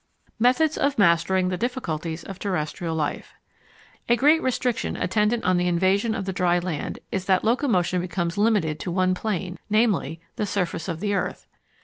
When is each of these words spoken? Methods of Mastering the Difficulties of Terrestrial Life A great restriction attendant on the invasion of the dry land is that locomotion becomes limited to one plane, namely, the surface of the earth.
Methods 0.39 0.79
of 0.79 0.97
Mastering 0.97 1.49
the 1.49 1.59
Difficulties 1.59 2.23
of 2.23 2.39
Terrestrial 2.39 2.95
Life 2.95 3.35
A 4.09 4.15
great 4.15 4.41
restriction 4.41 4.97
attendant 4.97 5.43
on 5.43 5.57
the 5.57 5.67
invasion 5.67 6.15
of 6.15 6.25
the 6.25 6.33
dry 6.33 6.57
land 6.57 6.97
is 7.11 7.25
that 7.25 7.43
locomotion 7.43 8.01
becomes 8.01 8.35
limited 8.35 8.79
to 8.79 8.89
one 8.89 9.13
plane, 9.13 9.59
namely, 9.69 10.19
the 10.37 10.47
surface 10.47 10.87
of 10.87 11.01
the 11.01 11.13
earth. 11.13 11.45